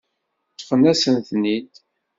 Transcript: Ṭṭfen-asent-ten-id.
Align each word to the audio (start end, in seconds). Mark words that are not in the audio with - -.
Ṭṭfen-asent-ten-id. 0.53 1.73